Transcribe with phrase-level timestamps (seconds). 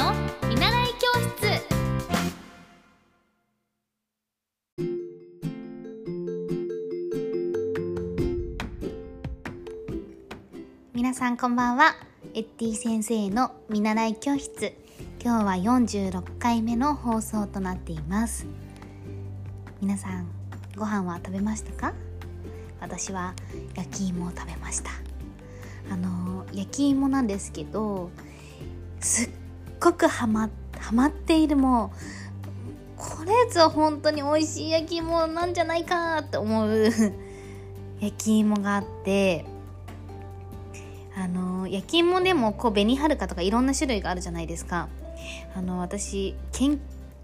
[0.00, 0.14] の
[0.48, 1.62] 見習い教室。
[10.94, 11.96] 皆さんこんばんは。
[12.32, 14.72] エッティ先生の見習い教室。
[15.22, 18.46] 今日は46回目の放送となっています。
[19.82, 20.30] 皆さん
[20.76, 21.92] ご飯は食べましたか？
[22.80, 23.34] 私は
[23.74, 24.92] 焼き芋を食べました。
[25.90, 28.10] あの焼き芋なんですけど
[29.00, 29.30] すっ
[29.80, 31.96] ごくハマハマっているもう
[32.96, 36.90] これぞ本当に美味しい焼き芋なんじゃないかって思う
[38.00, 39.44] 焼き芋があって
[41.16, 44.88] あの焼き芋でもこう紅はるかとかいろんな種類があるじゃないですか。
[45.54, 46.78] あの私けん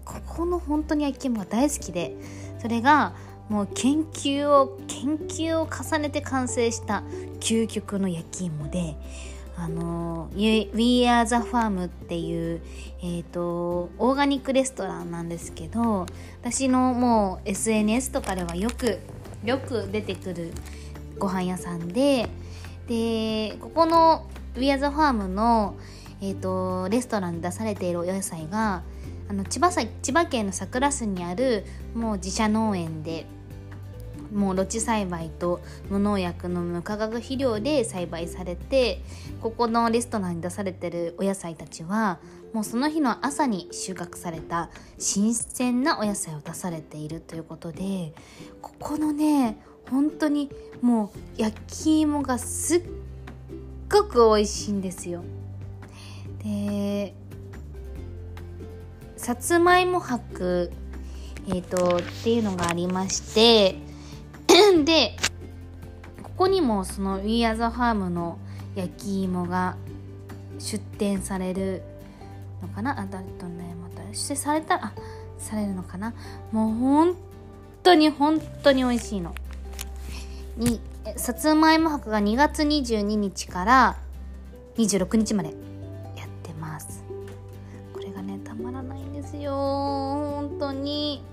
[0.05, 2.15] ここの本当に焼き芋が大好きで
[2.59, 3.13] それが
[3.49, 7.03] もう研究を研究を重ねて完成した
[7.39, 8.95] 究極の焼き芋で
[9.59, 10.69] あの We
[11.05, 12.61] Are the Farm っていう、
[13.01, 16.05] えーと、オーガニックレストランなんですけど
[16.41, 18.99] 私のもう SNS とかではよく
[19.43, 20.53] よく出てくる
[21.17, 22.29] ご飯屋さんで
[22.87, 25.75] でここの We Are the Farm の、
[26.21, 28.83] えーと、レストランで出されているお野菜が
[29.27, 33.25] あの千葉千葉県の佐倉市にあるもう自社農園で
[34.37, 39.01] もう露地栽培と無農薬の無化学肥料で栽培されて
[39.41, 42.19] ここのレストランに出されてるお野菜たちは
[42.53, 48.13] もうその日の朝に収穫された新鮮なお野菜を出されているということで
[48.61, 52.81] ここのね本当にもう焼き芋がすっ
[53.91, 55.23] ごく美味しいんですよ。
[56.43, 57.15] で
[59.15, 60.71] さつまいも博、
[61.47, 63.86] えーとっていうのがありまして
[64.85, 65.15] で
[66.23, 68.37] ここにもその We Are the Farm の
[68.75, 69.75] 焼き芋が
[70.59, 71.81] 出店される
[72.61, 72.99] のかな？
[72.99, 74.75] あだとねまた出店された？
[74.75, 74.93] あ
[75.37, 76.13] されるのかな？
[76.51, 77.15] もう本
[77.83, 79.33] 当に本当に美味しいの。
[80.57, 80.79] に
[81.15, 83.97] さつまいも博が2月22日から
[84.77, 85.49] 26日まで
[86.15, 87.03] やってます。
[87.93, 89.51] これがねたまらないんですよ。
[89.53, 91.23] 本当に。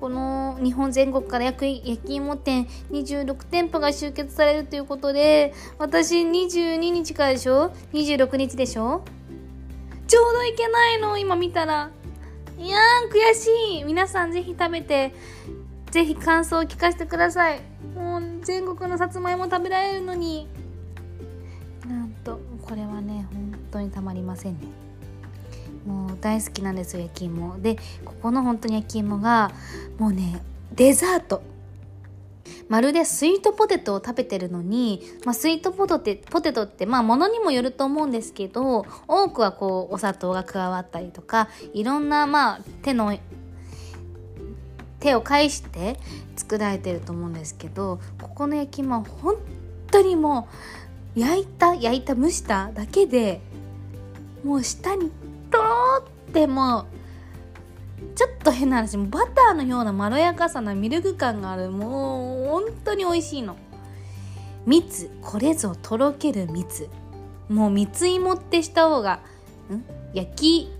[0.00, 9.02] この日本全国から焼き芋店26店舗が集結されるということで、私22日からでしょ ?26 日でしょ？
[10.06, 11.90] ちょうどいけないの、今見たら。
[12.58, 13.84] いやー、悔しい。
[13.84, 15.12] 皆さんぜひ食べて、
[15.90, 17.60] ぜひ感想を聞かせてください。
[17.94, 20.48] もう全国のさつまいも食べられるのに。
[21.86, 24.66] なんと、これはね、本当にたまりませんね。
[25.86, 27.60] もう大好きなんですよ焼き芋。
[27.60, 29.50] でここの本当に焼き芋が
[29.98, 30.42] もうね
[30.74, 31.42] デザート。
[32.68, 43.18] まるでスイートポテトを食べてるのに、まあ、スイートポテトってポテトってまあものにもよると思うんですけど多くはこうお砂糖が加わったりとかいろんなまあ手の
[45.00, 45.98] 手を介して
[46.36, 49.36] 作られてると思うんですけどここの焼き芋は本
[49.90, 50.48] 当にも
[51.16, 53.40] う焼いた焼いた蒸しただけで
[54.44, 55.10] もう下に
[55.50, 56.86] とろっても
[58.14, 63.56] ちょっと変な話バターのようなまろやかさなミルク感があるもう本当に美味しいの。
[64.66, 66.88] 蜜これぞとろける蜜。
[67.48, 69.20] もう蜜芋ってした方が
[69.70, 69.82] ん？
[70.14, 70.72] 焼き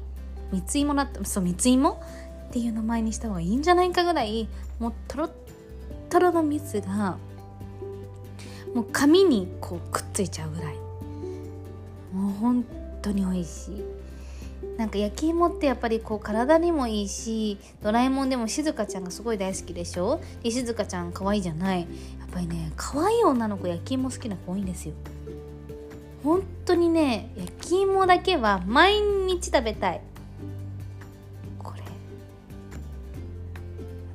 [0.53, 2.01] 蜜芋だったそう蜜芋
[2.49, 4.49] っていう名前にした方がいいんじゃないかぐらい
[4.79, 5.31] もうとろっ
[6.09, 7.19] とろの蜜が
[8.75, 10.75] もう紙にこうくっついちゃうぐらい。
[12.13, 12.65] もう本
[13.03, 13.85] 当に美味しい。
[14.81, 20.23] なんか焼き芋ってやっぱりこう体にもいいしドラえもんでも静香ちゃんがすごい大好きでしょ？
[20.43, 21.81] で静香ちゃん可愛いじゃない。
[21.81, 21.89] やっ
[22.33, 24.95] ぱりね可愛い女の子焼き芋好きな子多いんですよ。
[26.25, 30.01] 本当にね焼き芋だけは毎日食べたい。
[31.59, 31.83] これ。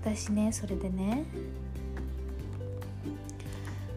[0.03, 1.25] 私ねそれでね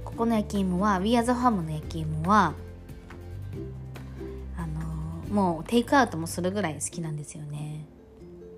[0.04, 2.52] ここの焼き芋は We Are the Farm の焼き芋は
[5.30, 7.86] もうテイクアウトもするぐらい好きなんですよね。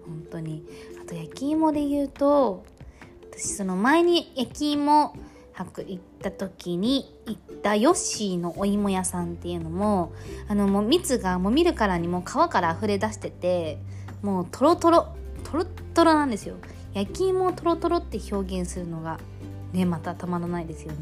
[0.06, 0.64] 本当に。
[1.02, 2.64] あと焼き芋で言うと
[3.30, 5.14] 私その前に焼き芋
[5.52, 10.12] 博行った時に行ったヨッシーのお芋屋さんっていうのも
[10.48, 13.78] あのもう蜜がもう見るからにもう皮から溢れ出してて
[14.22, 15.14] もうトロトロ
[15.44, 16.56] トロトロなんですよ。
[16.92, 19.20] 焼き芋をトロトロって表現するのが
[19.72, 20.98] ねまたたまらないですよね。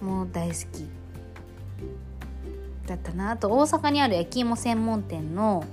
[0.00, 1.01] もう大好き。
[2.92, 3.50] だったなあと。
[3.50, 5.64] 大阪にある焼き芋専門店の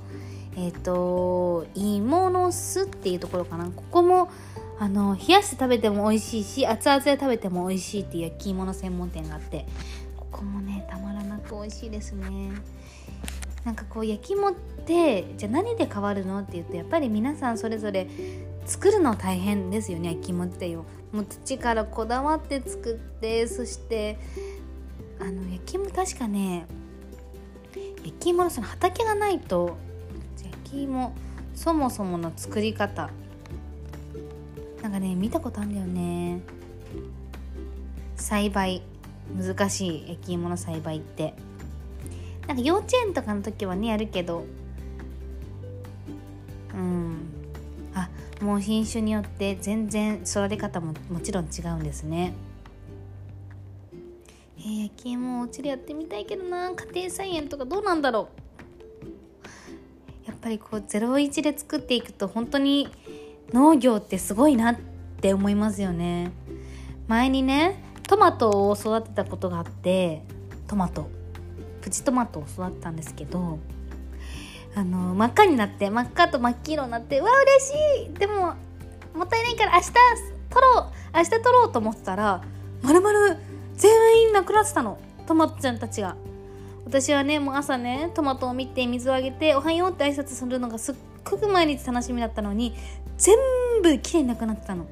[0.55, 3.65] えっ、ー、と芋の巣っていうところかな。
[3.65, 4.29] ここも
[4.79, 9.65] あの冷やして食べても美味しいし熱々で食べても美味しいっていう焼き芋の専門店があって
[10.15, 12.51] ここもねたまらなく美味しいですね。
[13.65, 14.53] なんかこう焼き芋っ
[14.85, 18.07] てじゃあ何で変わるのって言うとやっぱり皆さんそれぞれ
[18.65, 20.09] 作るの大変ですよね。
[20.13, 20.85] 焼き芋ってよ。
[21.11, 24.17] もう土からこだわって作ってそして
[25.19, 26.65] あの焼き芋確かね
[28.03, 29.77] 焼き芋のその畑がないと
[30.43, 31.13] 焼き芋
[31.53, 33.09] そもそもの作り方。
[34.81, 36.41] なんかね見たことあるんだよね。
[38.15, 38.81] 栽培。
[39.37, 41.33] 難しい焼き芋の栽培って。
[42.47, 44.45] なんか幼稚園とかの時はねやるけど。
[46.73, 47.17] うん。
[47.93, 48.09] あ
[48.41, 52.33] もう品種によって全然育て方ももちろん違うんですね。
[54.99, 56.71] えー、焼き芋お家でやってみたいけどな。
[56.71, 58.29] 家庭菜園とかどうなんだろ
[60.25, 60.27] う。
[60.27, 62.87] やっぱりこう01で作っていくと本当に
[63.51, 64.79] 農業ってすごいなっ
[65.21, 66.31] て思いますよね。
[67.07, 70.23] 前にねトマトを育てたことがあって
[70.67, 71.09] トマト。
[71.81, 73.57] プチトマトを育てたんですけど
[74.75, 77.73] あの真っ赤になって真っ赤と真っ黄色になってうわ嬉し
[78.11, 78.13] い！
[78.13, 78.53] でも
[79.15, 82.43] もったいないから明日取ろう明日取ろうと思ってたら
[82.81, 83.37] まるまる
[83.79, 84.99] 全員なくなってたの。
[85.25, 86.15] トマトちゃんたちが。
[86.85, 92.73] 私はねもう朝ねトマトを見て水をあげて「おはよう」って挨拶するのがすっごく毎日楽しみだったのに
[93.17, 93.37] 全
[93.83, 94.85] 部きれいになくなってたの。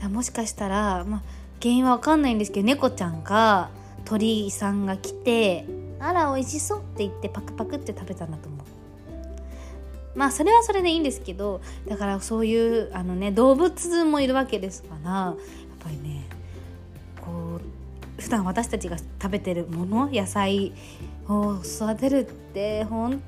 [0.00, 1.22] だもしかしたら、ま、
[1.60, 3.70] 原因は分かんないんですけど猫ちゃんが
[4.04, 5.66] 鳥さんが来て
[6.00, 8.60] 「あら美味しそう」って言ってパクパクって食べたんだと思う。
[10.14, 15.36] まあそれはそれでいいんですけどだからそういうあのね動物もいるわけですからやっ
[15.78, 16.19] ぱりね
[18.30, 20.72] 普段私たちが食べてるもの野菜
[21.26, 23.20] を育てるって本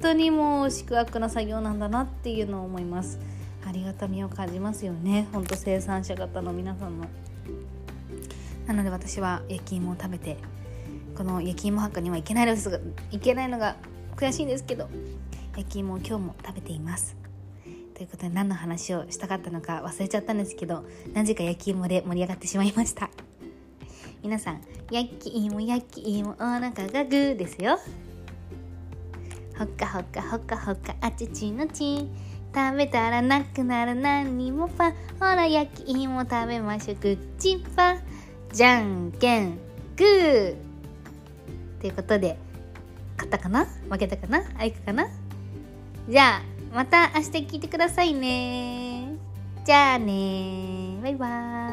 [0.00, 3.18] 当にもう宿泊な作業なんだなっていうのを思います。
[3.66, 5.26] ありがたみを感じますよね。
[5.32, 7.06] 本当生産者方の皆さんの
[8.68, 10.36] なので私は焼き芋を食べて
[11.16, 12.78] この焼き芋博にはいけないですが
[13.10, 13.74] いけないのが
[14.14, 14.88] 悔しいんですけど
[15.56, 17.16] 焼き芋を今日も食べています。
[17.94, 23.10] ということで何の話をしたかったのか忘れちゃったんですけどなぜか焼き芋で盛り上がってしまいました。
[24.24, 24.60] 皆さん
[24.90, 26.30] 焼き芋焼き芋。
[26.30, 27.78] お腹がグーですよ。
[29.58, 30.96] ほっかほっかほっかほっか。
[31.02, 32.08] あちちのち
[32.54, 36.96] 食べたらなくなる何にもパほら焼き芋食べましょう。
[36.96, 37.98] 口パ
[38.50, 39.58] じゃんけん。
[39.94, 40.56] グー。
[41.82, 42.38] ということで
[43.18, 43.66] 勝ったかな？
[43.90, 44.42] 負けたかな？
[44.58, 45.06] あいくかな？
[46.08, 46.42] じゃあ
[46.74, 49.18] また明日聞いてくださいね。
[49.66, 51.63] じゃあねバイバーイ。